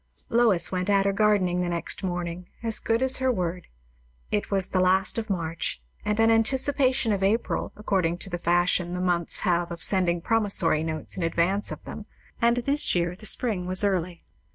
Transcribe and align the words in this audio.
Lois 0.29 0.71
went 0.71 0.89
at 0.89 1.05
her 1.05 1.13
gardening 1.13 1.61
the 1.61 1.69
next 1.69 2.01
morning, 2.03 2.49
as 2.63 2.79
good 2.79 3.03
as 3.03 3.17
her 3.17 3.31
word. 3.31 3.67
It 4.31 4.49
was 4.49 4.69
the 4.69 4.79
last 4.79 5.19
of 5.19 5.29
March, 5.29 5.79
and 6.03 6.19
an 6.19 6.31
anticipation 6.31 7.11
of 7.11 7.21
April, 7.21 7.71
according 7.75 8.17
to 8.17 8.29
the 8.31 8.39
fashion 8.39 8.95
the 8.95 8.99
months 8.99 9.41
have 9.41 9.69
of 9.71 9.83
sending 9.83 10.19
promissory 10.19 10.81
notes 10.81 11.17
in 11.17 11.21
advance 11.21 11.71
of 11.71 11.83
them; 11.83 12.07
and 12.41 12.57
this 12.57 12.95
year 12.95 13.13
the 13.15 13.27
spring 13.27 13.67
was 13.67 13.83
early. 13.83 14.23